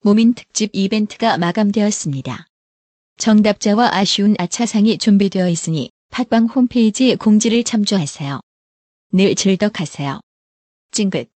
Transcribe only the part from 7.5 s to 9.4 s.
참조하세요. 늘